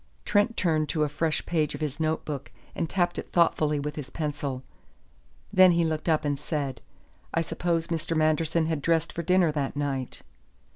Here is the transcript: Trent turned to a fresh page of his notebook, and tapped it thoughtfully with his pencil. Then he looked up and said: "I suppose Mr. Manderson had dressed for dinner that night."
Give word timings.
Trent 0.25 0.57
turned 0.57 0.89
to 0.89 1.03
a 1.03 1.09
fresh 1.09 1.45
page 1.45 1.75
of 1.75 1.81
his 1.81 1.99
notebook, 1.99 2.49
and 2.73 2.89
tapped 2.89 3.19
it 3.19 3.31
thoughtfully 3.31 3.79
with 3.79 3.97
his 3.97 4.09
pencil. 4.09 4.63
Then 5.53 5.73
he 5.73 5.85
looked 5.85 6.09
up 6.09 6.25
and 6.25 6.39
said: 6.39 6.81
"I 7.35 7.41
suppose 7.41 7.89
Mr. 7.89 8.17
Manderson 8.17 8.65
had 8.65 8.81
dressed 8.81 9.13
for 9.13 9.21
dinner 9.21 9.51
that 9.51 9.75
night." 9.75 10.23